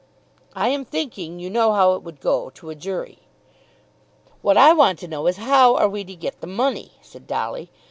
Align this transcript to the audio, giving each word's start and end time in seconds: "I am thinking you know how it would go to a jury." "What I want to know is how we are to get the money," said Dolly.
"I 0.55 0.69
am 0.69 0.83
thinking 0.83 1.37
you 1.39 1.51
know 1.51 1.73
how 1.73 1.93
it 1.93 2.01
would 2.01 2.19
go 2.21 2.49
to 2.55 2.71
a 2.71 2.75
jury." 2.75 3.19
"What 4.41 4.57
I 4.57 4.73
want 4.73 4.97
to 4.97 5.07
know 5.07 5.27
is 5.27 5.37
how 5.37 5.73
we 5.89 6.01
are 6.01 6.03
to 6.05 6.15
get 6.15 6.41
the 6.41 6.47
money," 6.47 6.93
said 7.03 7.27
Dolly. 7.27 7.69